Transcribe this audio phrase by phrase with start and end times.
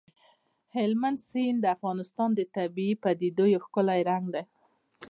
[0.75, 4.43] هلمند سیند د افغانستان د طبیعي پدیدو یو ښکلی رنګ دی.